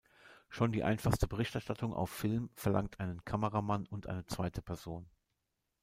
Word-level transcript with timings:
Schon 0.49 0.71
die 0.71 0.83
einfachste 0.83 1.27
Berichterstattung 1.27 1.93
auf 1.93 2.09
Film 2.09 2.49
verlangt 2.55 2.99
einen 2.99 3.23
Kameramann 3.23 3.85
und 3.85 4.07
eine 4.07 4.25
zweite 4.25 4.63
Person. 4.63 5.05